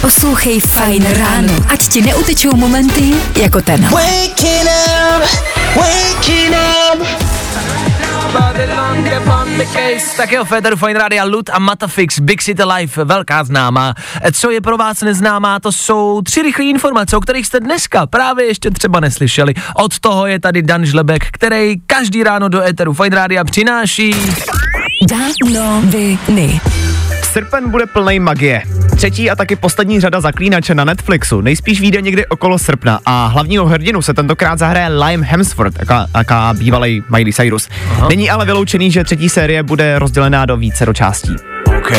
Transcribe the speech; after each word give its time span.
Poslouchej 0.00 0.60
Fajn 0.60 1.06
ráno, 1.18 1.54
ať 1.68 1.88
ti 1.88 2.02
neutečou 2.02 2.56
momenty 2.56 3.14
jako 3.36 3.60
ten. 3.60 3.80
Waking 3.82 4.68
up, 4.68 5.22
waking 5.76 6.54
up. 6.54 7.06
Tak 10.16 10.32
jo, 10.32 10.44
Federu 10.44 10.76
Fine 10.76 10.98
Radio, 10.98 11.26
Lut 11.26 11.50
a 11.52 11.58
Matafix, 11.58 12.18
Big 12.18 12.42
City 12.42 12.64
Life, 12.64 13.04
velká 13.04 13.44
známá. 13.44 13.94
Co 14.32 14.50
je 14.50 14.60
pro 14.60 14.76
vás 14.76 15.00
neznámá, 15.00 15.60
to 15.60 15.72
jsou 15.72 16.22
tři 16.22 16.42
rychlé 16.42 16.64
informace, 16.64 17.16
o 17.16 17.20
kterých 17.20 17.46
jste 17.46 17.60
dneska 17.60 18.06
právě 18.06 18.46
ještě 18.46 18.70
třeba 18.70 19.00
neslyšeli. 19.00 19.54
Od 19.74 19.98
toho 19.98 20.26
je 20.26 20.40
tady 20.40 20.62
Dan 20.62 20.86
Žlebek, 20.86 21.22
který 21.32 21.76
každý 21.86 22.22
ráno 22.22 22.48
do 22.48 22.62
Eteru 22.62 22.94
Fine 22.94 23.16
Radio 23.16 23.44
přináší... 23.44 24.16
Danoviny. 25.08 26.60
Srpen 27.34 27.70
bude 27.70 27.86
plný 27.86 28.20
magie. 28.20 28.62
Třetí 28.96 29.30
a 29.30 29.36
taky 29.36 29.56
poslední 29.56 30.00
řada 30.00 30.20
zaklínače 30.20 30.74
na 30.74 30.84
Netflixu 30.84 31.40
nejspíš 31.40 31.80
vyjde 31.80 32.02
někdy 32.02 32.26
okolo 32.26 32.58
srpna 32.58 33.00
a 33.06 33.26
hlavního 33.26 33.66
hrdinu 33.66 34.02
se 34.02 34.14
tentokrát 34.14 34.58
zahraje 34.58 34.88
Lime 34.88 35.26
Hemsworth, 35.26 35.80
aká, 35.80 36.06
aká 36.14 36.54
bývalý 36.54 37.02
Miley 37.08 37.32
Cyrus. 37.32 37.68
Aha. 37.90 38.08
Není 38.08 38.30
ale 38.30 38.44
vyloučený, 38.44 38.90
že 38.90 39.04
třetí 39.04 39.28
série 39.28 39.62
bude 39.62 39.98
rozdělená 39.98 40.46
do 40.46 40.56
více 40.56 40.86
do 40.86 40.92
částí. 40.92 41.36
OK. 41.78 41.92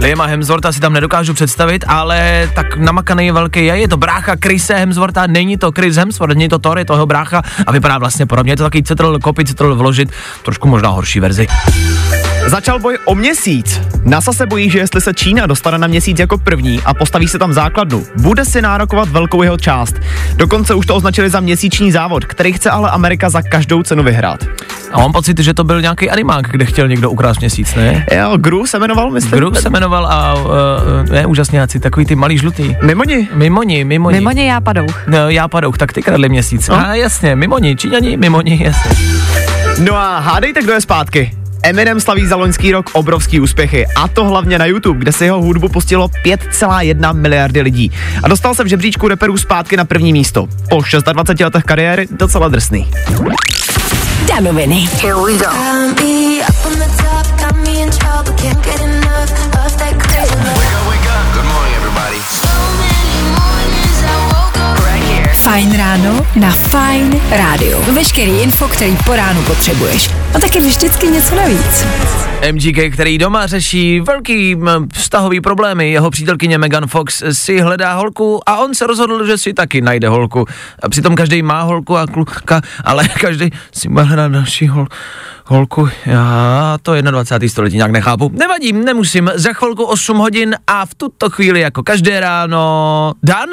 Liama 0.00 0.26
Hemswortha 0.26 0.72
si 0.72 0.80
tam 0.80 0.92
nedokážu 0.92 1.34
představit, 1.34 1.84
ale 1.88 2.48
tak 2.54 2.76
namakaný 2.76 3.30
velký 3.30 3.64
je, 3.64 3.76
je 3.76 3.88
to 3.88 3.96
brácha 3.96 4.36
Chrise 4.44 4.74
Hemswortha, 4.74 5.26
není 5.26 5.56
to 5.56 5.72
Chris 5.72 5.96
Hemsworth, 5.96 6.34
není 6.34 6.48
to 6.48 6.58
Thor, 6.58 6.78
je 6.78 6.84
to 6.84 6.92
jeho 6.92 7.06
brácha 7.06 7.42
a 7.66 7.72
vypadá 7.72 7.98
vlastně 7.98 8.26
podobně, 8.26 8.52
je 8.52 8.56
to 8.56 8.62
takový 8.62 8.82
citl, 8.82 9.18
kopy 9.18 9.44
citl 9.44 9.74
vložit, 9.74 10.12
trošku 10.42 10.68
možná 10.68 10.88
horší 10.88 11.20
verzi. 11.20 11.46
Začal 12.52 12.78
boj 12.78 12.98
o 13.04 13.14
měsíc. 13.14 13.80
NASA 14.04 14.32
se 14.32 14.46
bojí, 14.46 14.70
že 14.70 14.78
jestli 14.78 15.00
se 15.00 15.14
Čína 15.14 15.46
dostane 15.46 15.78
na 15.78 15.86
měsíc 15.86 16.18
jako 16.18 16.38
první 16.38 16.80
a 16.84 16.94
postaví 16.94 17.28
se 17.28 17.38
tam 17.38 17.52
základnu, 17.52 18.04
bude 18.16 18.44
si 18.44 18.62
nárokovat 18.62 19.08
velkou 19.08 19.42
jeho 19.42 19.58
část. 19.58 19.94
Dokonce 20.36 20.74
už 20.74 20.86
to 20.86 20.94
označili 20.94 21.30
za 21.30 21.40
měsíční 21.40 21.92
závod, 21.92 22.24
který 22.24 22.52
chce 22.52 22.70
ale 22.70 22.90
Amerika 22.90 23.30
za 23.30 23.42
každou 23.42 23.82
cenu 23.82 24.02
vyhrát. 24.02 24.44
A 24.92 24.98
mám 24.98 25.12
pocit, 25.12 25.38
že 25.38 25.54
to 25.54 25.64
byl 25.64 25.80
nějaký 25.80 26.10
animák, 26.10 26.48
kde 26.50 26.64
chtěl 26.64 26.88
někdo 26.88 27.10
ukrást 27.10 27.40
měsíc, 27.40 27.74
ne? 27.74 28.06
Jo, 28.12 28.36
Gru 28.36 28.66
se 28.66 28.78
jmenoval, 28.78 29.10
myslím. 29.10 29.38
Gru 29.38 29.54
se 29.54 29.70
jmenoval 29.70 30.06
a 30.06 30.34
uh, 30.34 30.50
ne, 31.10 31.26
úžasňáci, 31.26 31.80
takový 31.80 32.06
ty 32.06 32.14
malý 32.14 32.38
žlutý. 32.38 32.76
Mimoni. 32.82 33.28
Mimoni, 33.34 33.84
mimoni. 33.84 34.16
Mimoni 34.16 34.46
jápadouch. 34.46 35.06
No, 35.06 35.30
jápadouch, 35.30 35.78
tak 35.78 35.92
ty 35.92 36.02
kradli 36.02 36.28
měsíc. 36.28 36.68
No. 36.68 36.74
A 36.74 36.94
jasně, 36.94 37.36
mimoni, 37.36 37.76
Číňani, 37.76 38.16
mimoni, 38.16 38.64
jasně. 38.64 38.90
No 39.80 39.96
a 39.96 40.18
hádejte, 40.18 40.62
kdo 40.62 40.72
je 40.72 40.80
zpátky. 40.80 41.41
Eminem 41.64 42.00
slaví 42.00 42.26
za 42.26 42.36
loňský 42.36 42.72
rok 42.72 42.90
obrovský 42.92 43.40
úspěchy 43.40 43.86
a 43.96 44.08
to 44.08 44.24
hlavně 44.24 44.58
na 44.58 44.66
YouTube, 44.66 44.98
kde 44.98 45.12
se 45.12 45.24
jeho 45.24 45.42
hudbu 45.42 45.68
pustilo 45.68 46.08
5,1 46.08 47.14
miliardy 47.14 47.60
lidí. 47.60 47.92
A 48.22 48.28
dostal 48.28 48.54
se 48.54 48.64
v 48.64 48.66
žebříčku 48.66 49.08
reperů 49.08 49.36
zpátky 49.36 49.76
na 49.76 49.84
první 49.84 50.12
místo. 50.12 50.46
Po 50.70 50.82
26 51.12 51.44
letech 51.44 51.64
kariéry 51.64 52.08
docela 52.10 52.48
drsný. 52.48 52.90
Danoviny. 54.28 54.88
Here 55.02 55.14
we 55.14 55.32
go. 55.32 55.46
Fajn 65.42 65.76
ráno 65.76 66.26
na 66.36 66.50
Fajn 66.50 67.20
rádiu. 67.30 67.78
Veškerý 67.94 68.30
info, 68.30 68.68
který 68.68 68.96
po 69.06 69.16
ránu 69.16 69.42
potřebuješ. 69.42 70.10
A 70.34 70.38
taky 70.38 70.60
vždycky 70.60 71.06
něco 71.06 71.34
navíc. 71.34 71.86
MGK, 72.52 72.92
který 72.92 73.18
doma 73.18 73.46
řeší 73.46 74.00
velký 74.00 74.56
vztahový 74.92 75.40
problémy, 75.40 75.90
jeho 75.90 76.10
přítelkyně 76.10 76.58
Megan 76.58 76.86
Fox 76.86 77.22
si 77.32 77.60
hledá 77.60 77.94
holku 77.94 78.40
a 78.46 78.56
on 78.56 78.74
se 78.74 78.86
rozhodl, 78.86 79.26
že 79.26 79.38
si 79.38 79.54
taky 79.54 79.80
najde 79.80 80.08
holku. 80.08 80.44
A 80.82 80.88
přitom 80.88 81.14
každý 81.14 81.42
má 81.42 81.62
holku 81.62 81.96
a 81.96 82.06
kluka, 82.06 82.60
ale 82.84 83.08
každý 83.20 83.50
si 83.72 83.88
má 83.88 84.02
hledat 84.02 84.32
další 84.32 84.68
hol, 84.68 84.86
holku. 85.44 85.88
Já 86.06 86.78
to 86.82 87.02
21. 87.02 87.48
století 87.48 87.76
nějak 87.76 87.90
nechápu. 87.90 88.30
Nevadí, 88.34 88.72
nemusím. 88.72 89.30
Za 89.34 89.52
chvilku 89.52 89.84
8 89.84 90.16
hodin 90.16 90.56
a 90.66 90.86
v 90.86 90.94
tuto 90.94 91.30
chvíli 91.30 91.60
jako 91.60 91.82
každé 91.82 92.20
ráno... 92.20 93.12
Dan? 93.22 93.48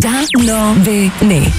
Danoviny. 0.00 1.52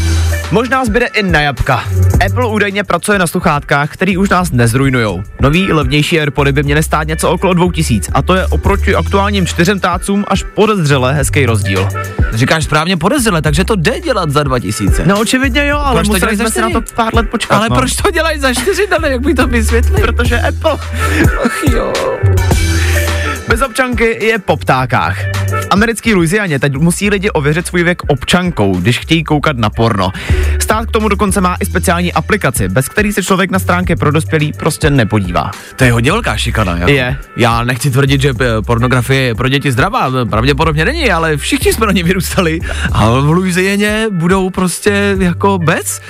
Možná 0.51 0.85
zbyde 0.85 1.05
i 1.05 1.23
na 1.23 1.41
jabka. 1.41 1.83
Apple 2.25 2.47
údajně 2.47 2.83
pracuje 2.83 3.19
na 3.19 3.27
sluchátkách, 3.27 3.89
který 3.93 4.17
už 4.17 4.29
nás 4.29 4.51
nezrujnujou. 4.51 5.23
Nový 5.41 5.71
levnější 5.73 6.19
AirPody 6.19 6.51
by 6.51 6.63
měly 6.63 6.83
stát 6.83 7.07
něco 7.07 7.29
okolo 7.31 7.53
2000 7.53 8.11
a 8.13 8.21
to 8.21 8.35
je 8.35 8.47
oproti 8.47 8.95
aktuálním 8.95 9.45
čtyřem 9.47 9.79
tácům 9.79 10.25
až 10.27 10.43
podezřele 10.53 11.13
hezký 11.13 11.45
rozdíl. 11.45 11.87
Říkáš 12.33 12.63
správně 12.63 12.97
podezřele, 12.97 13.41
takže 13.41 13.63
to 13.65 13.75
jde 13.75 13.99
dělat 14.01 14.29
za 14.29 14.43
2000. 14.43 15.05
No 15.05 15.19
očividně 15.19 15.67
jo, 15.67 15.77
ale 15.79 15.95
Proč 15.95 16.07
museli 16.07 16.35
jsme 16.37 16.51
si 16.51 16.61
na 16.61 16.69
to 16.69 16.81
čtyři? 16.81 16.95
pár 16.95 17.15
let 17.15 17.29
počkat. 17.29 17.55
ale 17.55 17.69
no. 17.69 17.75
proč 17.75 17.95
to 17.95 18.11
dělají 18.11 18.39
za 18.39 18.53
4 18.53 18.87
dane, 18.87 19.09
jak 19.11 19.21
by 19.21 19.33
to 19.33 19.47
vysvětlil? 19.47 19.99
Protože 20.07 20.39
Apple 20.41 20.77
Ach 21.45 21.63
jo. 21.73 21.93
Bez 23.47 23.61
občanky 23.61 24.25
je 24.25 24.39
po 24.39 24.57
ptákách. 24.57 25.17
V 25.47 25.67
americký 25.69 26.13
Louisianě 26.13 26.59
teď 26.59 26.73
musí 26.73 27.09
lidi 27.09 27.29
ověřit 27.29 27.67
svůj 27.67 27.83
věk 27.83 28.01
občankou, 28.07 28.75
když 28.75 28.99
chtějí 28.99 29.23
koukat 29.23 29.57
na 29.57 29.69
porno. 29.69 30.11
Stát 30.59 30.85
k 30.85 30.91
tomu 30.91 31.09
dokonce 31.09 31.41
má 31.41 31.55
i 31.59 31.65
speciální 31.65 32.13
aplikaci, 32.13 32.67
bez 32.67 32.89
který 32.89 33.13
se 33.13 33.23
člověk 33.23 33.51
na 33.51 33.59
stránky 33.59 33.95
pro 33.95 34.11
dospělý 34.11 34.53
prostě 34.53 34.89
nepodívá. 34.89 35.51
To 35.75 35.83
je 35.83 35.91
hodně 35.91 36.11
velká 36.11 36.37
šikana, 36.37 36.77
jako. 36.77 36.91
Je. 36.91 37.17
Já 37.35 37.63
nechci 37.63 37.91
tvrdit, 37.91 38.21
že 38.21 38.29
eh, 38.29 38.61
pornografie 38.61 39.21
je 39.21 39.35
pro 39.35 39.49
děti 39.49 39.71
zdravá, 39.71 40.11
pravděpodobně 40.29 40.85
není, 40.85 41.11
ale 41.11 41.37
všichni 41.37 41.73
jsme 41.73 41.85
na 41.85 41.91
ně 41.91 42.03
vyrůstali 42.03 42.59
a 42.91 43.09
v 43.09 43.29
Louisieně 43.29 44.07
budou 44.11 44.49
prostě 44.49 45.15
jako 45.19 45.57
bez. 45.57 46.01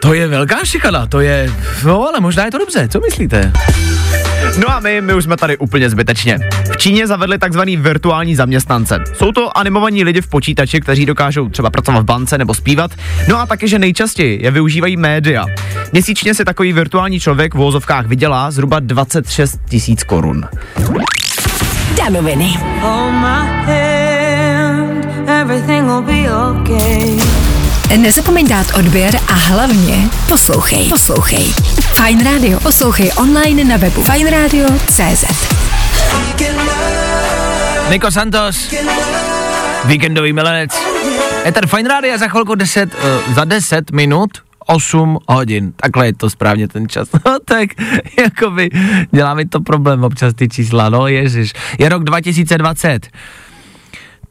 To 0.00 0.14
je 0.14 0.26
velká 0.28 0.64
šikana, 0.64 1.06
to 1.06 1.20
je, 1.20 1.52
no 1.84 2.08
ale 2.08 2.20
možná 2.20 2.44
je 2.44 2.50
to 2.50 2.58
dobře, 2.58 2.88
co 2.88 3.00
myslíte? 3.00 3.52
No 4.58 4.70
a 4.70 4.80
my, 4.80 5.00
my 5.00 5.14
už 5.14 5.24
jsme 5.24 5.36
tady 5.36 5.56
úplně 5.56 5.90
zbytečně. 5.90 6.38
V 6.72 6.76
Číně 6.76 7.06
zavedli 7.06 7.38
takzvaný 7.38 7.76
virtuální 7.76 8.36
zaměstnance. 8.36 9.04
Jsou 9.14 9.32
to 9.32 9.58
animovaní 9.58 10.04
lidi 10.04 10.20
v 10.20 10.26
počítači, 10.26 10.80
kteří 10.80 11.06
dokážou 11.06 11.48
třeba 11.48 11.70
pracovat 11.70 12.00
v 12.00 12.04
bance 12.04 12.38
nebo 12.38 12.54
zpívat. 12.54 12.90
No 13.28 13.40
a 13.40 13.46
taky, 13.46 13.68
že 13.68 13.78
nejčastěji 13.78 14.42
je 14.42 14.50
využívají 14.50 14.96
média. 14.96 15.46
Měsíčně 15.92 16.34
si 16.34 16.44
takový 16.44 16.72
virtuální 16.72 17.20
člověk 17.20 17.54
v 17.54 17.58
vozovkách 17.58 18.06
vydělá 18.06 18.50
zhruba 18.50 18.80
26 18.80 19.60
tisíc 19.68 20.04
korun. 20.04 20.44
Danoviny. 21.96 22.54
Nezapomeň 27.96 28.48
dát 28.48 28.66
odběr 28.78 29.16
a 29.28 29.32
hlavně 29.32 30.08
poslouchej. 30.28 30.88
Poslouchej. 30.88 31.52
Fajn 31.92 32.24
Radio. 32.24 32.60
Poslouchej 32.60 33.10
online 33.16 33.64
na 33.64 33.76
webu 33.78 34.02
fajnradio.cz 34.02 35.24
Niko 37.90 38.10
Santos, 38.10 38.74
víkendový 39.84 40.32
milenec. 40.32 40.70
Ether 41.44 41.66
Fine 41.66 41.88
Radio 41.88 42.18
za 42.18 42.28
chvilku 42.28 42.54
10, 42.54 42.94
uh, 42.94 43.34
za 43.34 43.44
10 43.44 43.90
minut 43.92 44.30
8 44.66 45.18
hodin. 45.28 45.72
Takhle 45.76 46.06
je 46.06 46.14
to 46.14 46.30
správně 46.30 46.68
ten 46.68 46.88
čas. 46.88 47.08
No 47.26 47.38
tak, 47.44 47.68
jakoby, 48.18 48.70
dělá 49.10 49.34
mi 49.34 49.44
to 49.46 49.60
problém 49.60 50.04
občas 50.04 50.34
ty 50.34 50.48
čísla, 50.48 50.88
no 50.88 51.08
ježiš. 51.08 51.52
Je 51.78 51.88
rok 51.88 52.04
2020. 52.04 53.06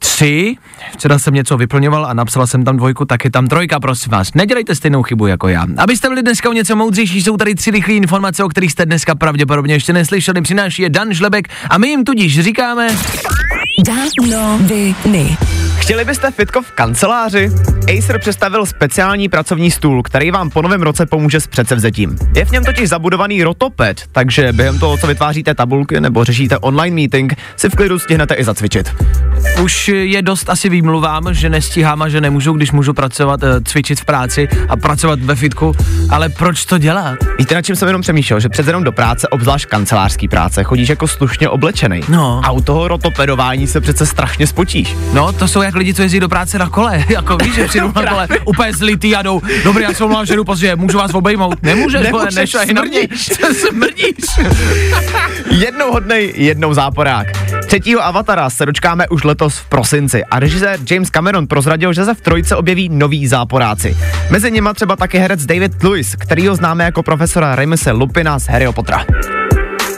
Tři, 0.02 0.56
včera 0.92 1.18
jsem 1.18 1.34
něco 1.34 1.56
vyplňoval 1.56 2.06
a 2.06 2.14
napsala 2.14 2.46
jsem 2.46 2.64
tam 2.64 2.76
dvojku, 2.76 3.04
tak 3.04 3.24
je 3.24 3.30
tam 3.30 3.46
trojka, 3.46 3.80
prosím 3.80 4.12
vás. 4.12 4.34
Nedělejte 4.34 4.74
stejnou 4.74 5.02
chybu 5.02 5.26
jako 5.26 5.48
já. 5.48 5.66
Abyste 5.78 6.08
byli 6.08 6.22
dneska 6.22 6.48
o 6.48 6.52
něco 6.52 6.76
moudřejší, 6.76 7.22
jsou 7.22 7.36
tady 7.36 7.54
tři 7.54 7.70
rychlé 7.70 7.94
informace, 7.94 8.44
o 8.44 8.48
kterých 8.48 8.72
jste 8.72 8.86
dneska 8.86 9.14
pravděpodobně 9.14 9.74
ještě 9.74 9.92
neslyšeli. 9.92 10.42
Přináší 10.42 10.82
je 10.82 10.90
Dan 10.90 11.14
Žlebek 11.14 11.48
a 11.70 11.78
my 11.78 11.88
jim 11.88 12.04
tudíž 12.04 12.40
říkáme... 12.40 12.88
Danoviny. 13.86 15.36
Chtěli 15.76 16.04
byste 16.04 16.30
fitko 16.30 16.62
v 16.62 16.72
kanceláři? 16.72 17.50
Acer 17.88 18.18
představil 18.18 18.66
speciální 18.66 19.28
pracovní 19.28 19.70
stůl, 19.70 20.02
který 20.02 20.30
vám 20.30 20.50
po 20.50 20.62
novém 20.62 20.82
roce 20.82 21.06
pomůže 21.06 21.40
s 21.40 21.46
předsevzetím. 21.46 22.16
Je 22.36 22.44
v 22.44 22.50
něm 22.50 22.64
totiž 22.64 22.88
zabudovaný 22.88 23.44
rotoped, 23.44 24.02
takže 24.12 24.52
během 24.52 24.78
toho, 24.78 24.96
co 24.96 25.06
vytváříte 25.06 25.54
tabulky 25.54 26.00
nebo 26.00 26.24
řešíte 26.24 26.58
online 26.58 26.94
meeting, 26.94 27.34
si 27.56 27.68
v 27.68 27.74
klidu 27.74 27.98
stihnete 27.98 28.34
i 28.34 28.44
zacvičit. 28.44 28.94
Už 29.62 29.88
je 29.88 30.22
dost 30.22 30.50
asi 30.50 30.68
výmluvám, 30.68 31.34
že 31.34 31.48
nestíhám 31.48 32.02
a 32.02 32.08
že 32.08 32.20
nemůžu, 32.20 32.52
když 32.52 32.72
můžu 32.72 32.94
pracovat, 32.94 33.42
eh, 33.42 33.60
cvičit 33.64 34.00
v 34.00 34.04
práci 34.04 34.48
a 34.68 34.76
pracovat 34.76 35.18
ve 35.20 35.34
fitku, 35.34 35.74
ale 36.10 36.28
proč 36.28 36.64
to 36.64 36.78
dělat? 36.78 37.18
Víte, 37.38 37.54
na 37.54 37.62
čím 37.62 37.76
jsem 37.76 37.88
jenom 37.88 38.02
přemýšlel, 38.02 38.40
že 38.40 38.48
přece 38.48 38.70
jenom 38.70 38.84
do 38.84 38.92
práce, 38.92 39.28
obzvlášť 39.28 39.68
kancelářský 39.68 40.28
práce, 40.28 40.64
chodíš 40.64 40.88
jako 40.88 41.08
slušně 41.08 41.48
oblečený. 41.48 42.00
No. 42.08 42.40
A 42.44 42.50
u 42.50 42.60
toho 42.60 42.88
rotopedování 42.88 43.66
se 43.66 43.80
přece 43.80 44.06
strašně 44.06 44.46
spotíš. 44.46 44.96
No, 45.12 45.32
to 45.32 45.48
jsou 45.48 45.62
jak 45.62 45.74
lidi, 45.74 45.94
co 45.94 46.02
jezdí 46.02 46.20
do 46.20 46.28
práce 46.28 46.58
na 46.58 46.68
kole, 46.68 47.04
jako 47.08 47.36
víš, 47.36 47.54
že 47.54 47.68
přijdou 47.72 47.92
na 47.94 48.10
kole, 48.10 48.28
úplně 48.44 48.72
zlitý 48.72 49.16
a 49.16 49.22
jdou, 49.22 49.40
dobrý, 49.64 49.82
já 49.82 49.92
se 49.92 50.04
omlouvám, 50.04 50.26
že 50.26 50.36
jdu 50.36 50.44
pozdě, 50.44 50.76
můžu 50.76 50.98
vás 50.98 51.14
obejmout? 51.14 51.62
Nemůžeš, 51.62 52.02
Nemůžeš, 52.02 52.54
mě, 52.54 52.66
smrdíš. 52.66 53.30
smrdíš. 53.68 54.24
Jednou 55.50 55.92
hodnej, 55.92 56.32
jednou 56.36 56.74
záporák. 56.74 57.26
Třetího 57.66 58.04
avatara 58.04 58.50
se 58.50 58.66
dočkáme 58.66 59.08
už 59.08 59.24
letos 59.24 59.56
v 59.56 59.64
prosinci 59.68 60.24
a 60.24 60.38
režisér 60.38 60.78
James 60.90 61.10
Cameron 61.10 61.46
prozradil, 61.46 61.92
že 61.92 62.04
se 62.04 62.14
v 62.14 62.20
trojce 62.20 62.56
objeví 62.56 62.88
noví 62.88 63.26
záporáci. 63.26 63.96
Mezi 64.30 64.50
nimi 64.50 64.68
třeba 64.74 64.96
taky 64.96 65.18
herec 65.18 65.46
David 65.46 65.82
Lewis, 65.82 66.14
který 66.18 66.48
ho 66.48 66.54
známe 66.54 66.84
jako 66.84 67.02
profesora 67.02 67.54
Remise 67.54 67.90
Lupina 67.90 68.38
z 68.38 68.46
Harryho 68.46 68.72
Pottera. 68.72 69.04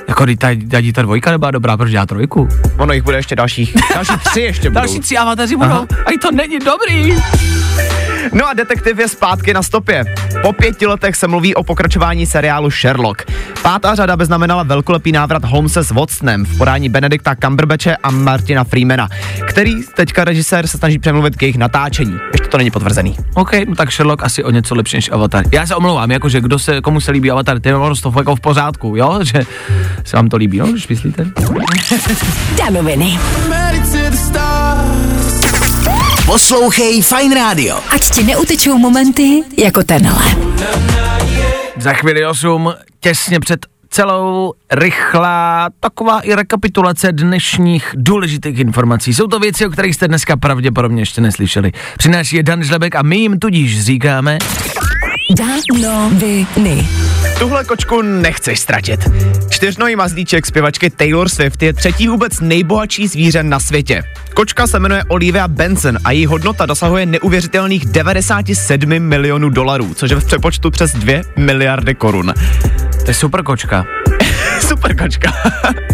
Jako 0.09 0.27
ta, 0.27 0.49
ta, 0.71 0.79
ta 0.95 1.03
dvojka 1.03 1.31
nebyla 1.31 1.51
dobrá, 1.51 1.77
proč 1.77 1.91
dělá 1.91 2.07
trojku? 2.07 2.49
Ono 2.79 2.93
jich 2.93 3.03
bude 3.03 3.17
ještě 3.17 3.37
dalších, 3.37 3.77
další 3.95 4.13
tři 4.31 4.41
ještě 4.41 4.63
budou. 4.71 4.81
Další 4.81 5.01
tři 5.01 5.17
avataři 5.17 5.57
budou. 5.57 5.71
Aha. 5.71 5.87
A 6.07 6.11
i 6.11 6.19
to 6.19 6.31
není 6.31 6.59
dobrý. 6.59 7.15
No 8.33 8.49
a 8.49 8.55
detektiv 8.55 8.99
je 8.99 9.09
zpátky 9.09 9.55
na 9.55 9.63
stopě. 9.63 10.05
Po 10.43 10.53
pěti 10.53 10.87
letech 10.87 11.17
se 11.17 11.29
mluví 11.29 11.55
o 11.55 11.65
pokračování 11.65 12.27
seriálu 12.27 12.71
Sherlock. 12.71 13.23
Pátá 13.63 13.95
řada 13.95 14.17
by 14.17 14.25
znamenala 14.25 14.63
velkolepý 14.63 15.13
návrat 15.13 15.45
Holmese 15.45 15.85
s 15.85 15.91
Watsonem 15.91 16.45
v 16.45 16.59
podání 16.59 16.89
Benedikta 16.89 17.35
Cumberbatche 17.45 17.97
a 17.97 18.11
Martina 18.11 18.65
Freemana, 18.65 19.09
který 19.49 19.75
teďka 19.97 20.25
režisér 20.25 20.67
se 20.67 20.79
snaží 20.79 20.99
přemluvit 20.99 21.37
k 21.37 21.43
jejich 21.43 21.57
natáčení. 21.57 22.19
Ještě 22.33 22.49
to 22.49 22.59
není 22.59 22.71
potvrzený. 22.71 23.17
OK, 23.35 23.53
no 23.69 23.75
tak 23.75 23.93
Sherlock 23.93 24.23
asi 24.23 24.45
o 24.45 24.51
něco 24.51 24.75
lepší 24.75 24.97
než 24.97 25.11
Avatar. 25.13 25.45
Já 25.53 25.67
se 25.67 25.75
omlouvám, 25.75 26.11
jakože 26.11 26.41
kdo 26.41 26.59
se, 26.59 26.81
komu 26.81 27.01
se 27.01 27.11
líbí 27.11 27.31
Avatar, 27.31 27.61
ty 27.61 27.69
je 27.69 27.75
to 28.03 28.13
jako 28.19 28.37
v 28.37 28.41
pořádku, 28.41 28.97
jo? 28.97 29.19
Že 29.23 29.43
se 30.05 30.17
vám 30.17 30.29
to 30.29 30.37
líbí, 30.37 30.59
no, 30.59 30.67
když 30.67 30.89
myslíte? 30.89 31.27
Danoviny. 32.59 33.19
Poslouchej 36.27 37.03
Fine 37.03 37.35
Radio. 37.35 37.77
Ať 37.93 38.01
ti 38.11 38.25
neutečou 38.25 38.79
momenty 38.79 39.45
jako 39.57 39.83
tenhle. 39.83 40.25
Za 41.77 41.93
chvíli 41.93 42.27
8, 42.27 42.75
těsně 43.01 43.41
před 43.41 43.67
celou 43.91 44.53
rychlá 44.73 45.69
taková 45.81 46.21
i 46.21 46.35
rekapitulace 46.35 47.13
dnešních 47.13 47.91
důležitých 47.95 48.59
informací. 48.59 49.15
Jsou 49.15 49.27
to 49.27 49.39
věci, 49.39 49.67
o 49.67 49.71
kterých 49.71 49.95
jste 49.95 50.09
dneska 50.09 50.37
pravděpodobně 50.37 51.03
ještě 51.03 51.21
neslyšeli. 51.21 51.73
Přináší 51.99 52.37
je 52.37 52.43
Dan 52.43 52.63
Žlebek 52.63 52.95
a 52.95 53.03
my 53.03 53.17
jim 53.17 53.39
tudíž 53.39 53.85
říkáme... 53.85 54.39
Danoviny. 55.37 56.89
Tuhle 57.39 57.65
kočku 57.65 58.03
nechceš 58.03 58.61
ztratit. 58.61 59.09
Čtyřnojí 59.51 59.97
mazlíček 59.97 60.47
zpěvačky 60.47 60.91
Taylor 60.91 61.29
Swift 61.29 61.63
je 61.63 61.73
třetí 61.73 62.09
vůbec 62.09 62.41
nejbohatší 62.41 63.09
zvíře 63.09 63.43
na 63.43 63.61
světě. 63.61 64.03
Kočka 64.35 64.67
se 64.67 64.79
jmenuje 64.79 65.05
Olivia 65.09 65.49
Benson 65.49 65.99
a 66.05 66.11
její 66.11 66.27
hodnota 66.27 66.67
dosahuje 66.67 67.07
neuvěřitelných 67.07 67.87
97 67.87 68.99
milionů 68.99 69.49
dolarů, 69.49 69.95
což 69.95 70.11
je 70.11 70.17
v 70.17 70.25
přepočtu 70.25 70.71
přes 70.71 70.93
2 70.93 71.23
miliardy 71.37 71.95
korun. 71.95 72.35
To 73.05 73.11
je 73.11 73.15
super 73.15 73.43
kočka. 73.43 73.85
Super 74.61 74.97
kočka. 74.97 75.33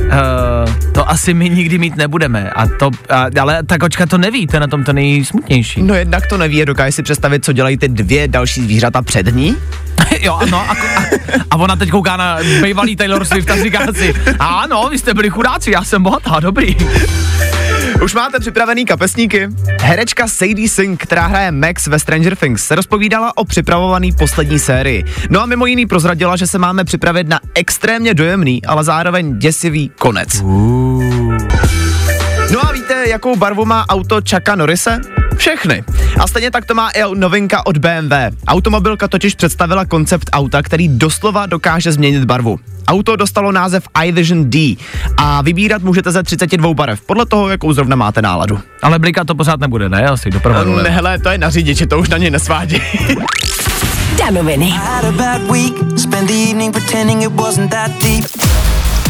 Uh, 0.01 0.93
to 0.93 1.11
asi 1.11 1.35
my 1.35 1.51
nikdy 1.51 1.79
mít 1.79 1.97
nebudeme. 1.97 2.51
A 2.51 2.67
to, 2.67 2.91
a, 3.09 3.27
ale 3.41 3.63
ta 3.63 3.79
kočka 3.79 4.07
to 4.07 4.19
neví, 4.19 4.47
to 4.47 4.57
je 4.57 4.61
na 4.61 4.67
tom 4.67 4.85
to 4.85 4.93
nejsmutnější. 4.93 5.83
No 5.83 5.95
jednak 5.95 6.27
to 6.27 6.39
neví, 6.39 6.65
dokáže 6.65 6.93
si 6.93 7.03
představit, 7.03 7.45
co 7.45 7.53
dělají 7.53 7.77
ty 7.77 7.89
dvě 7.89 8.29
další 8.29 8.63
zvířata 8.63 9.03
před 9.03 9.35
ní? 9.35 9.57
Jo, 10.23 10.35
ano, 10.35 10.61
a, 10.61 10.73
a, 10.73 10.77
a 11.51 11.57
ona 11.57 11.77
teď 11.77 11.91
kouká 11.91 12.17
na 12.17 12.39
bývalý 12.63 12.97
Taylor 12.97 13.25
Swift 13.25 13.51
a 13.51 13.57
říká 13.57 13.81
si, 13.93 14.15
ano, 14.39 14.89
vy 14.91 14.99
jste 14.99 15.15
byli 15.15 15.31
chudáci, 15.31 15.71
já 15.71 15.85
jsem 15.85 16.03
bohatá, 16.03 16.41
dobrý. 16.41 16.77
Už 18.05 18.15
máte 18.15 18.41
připravený 18.41 18.85
kapesníky? 18.85 19.49
Herečka 19.81 20.29
Sadie 20.29 20.69
Sink, 20.69 21.03
která 21.03 21.27
hraje 21.27 21.53
Max 21.53 21.87
ve 21.87 21.99
Stranger 21.99 22.37
Things, 22.37 22.65
se 22.65 22.75
rozpovídala 22.75 23.37
o 23.37 23.45
připravovaný 23.45 24.13
poslední 24.13 24.59
sérii. 24.59 25.05
No 25.31 25.41
a 25.41 25.47
mimo 25.47 25.67
jiný 25.67 25.87
prozradila, 25.87 26.37
že 26.37 26.47
se 26.47 26.59
máme 26.59 26.85
připravit 26.85 27.29
na 27.29 27.41
extrémně 27.55 28.15
dojemný, 28.15 28.65
ale 28.65 28.85
zároveň 28.85 29.39
děsivý 29.39 29.91
konec. 29.99 30.43
No 32.53 32.69
a 32.69 32.73
víte, 32.73 33.09
jakou 33.09 33.37
barvu 33.37 33.65
má 33.65 33.85
auto 33.89 34.21
Chucka 34.31 34.55
Norrise? 34.55 35.01
Všechny. 35.41 35.85
A 36.21 36.27
stejně 36.27 36.51
tak 36.51 36.65
to 36.65 36.75
má 36.75 36.91
i 36.91 37.03
novinka 37.15 37.67
od 37.67 37.79
BMW. 37.79 38.13
Automobilka 38.49 39.09
totiž 39.09 39.35
představila 39.35 39.85
koncept 39.85 40.31
auta, 40.33 40.63
který 40.63 40.89
doslova 40.89 41.47
dokáže 41.47 41.93
změnit 41.93 42.25
barvu. 42.25 42.59
Auto 42.89 43.17
dostalo 43.17 43.53
název 43.53 43.85
iVision 44.05 44.51
D 44.51 44.77
a 45.17 45.43
vybírat 45.43 45.83
můžete 45.83 46.11
ze 46.11 46.23
32 46.23 46.75
barev, 46.75 47.01
podle 47.01 47.27
toho, 47.27 47.49
jakou 47.49 47.73
zrovna 47.73 47.97
máte 47.97 48.23
náladu. 48.23 48.61
Ale 48.83 48.99
blika 48.99 49.25
to 49.25 49.35
pořád 49.35 49.61
nebude, 49.61 49.89
ne? 49.89 50.05
Asi 50.05 50.31
doprovodu. 50.31 50.77
Ne, 50.77 50.91
hele, 50.91 51.19
to 51.19 51.29
je 51.29 51.39
na 51.39 51.51
řidiči, 51.51 51.87
to 51.87 51.99
už 51.99 52.09
na 52.09 52.19
ně 52.19 52.31
nesvádí. 52.31 52.83
Danoviny. 54.19 54.75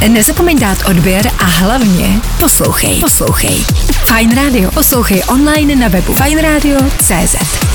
Nezapomeň 0.08 0.58
dát 0.58 0.79
odběr 0.91 1.31
a 1.38 1.44
hlavně 1.44 2.20
poslouchej. 2.38 3.00
Poslouchej. 3.00 3.64
Fine 4.05 4.35
Radio. 4.35 4.70
Poslouchej 4.70 5.23
online 5.29 5.76
na 5.76 5.88
webu 5.88 6.14
fajnradio.cz. 6.14 7.69